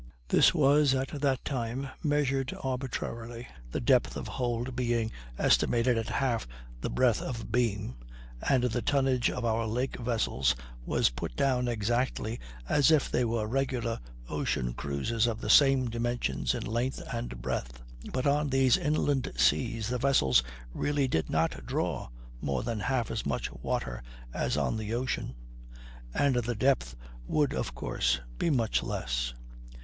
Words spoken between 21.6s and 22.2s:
draw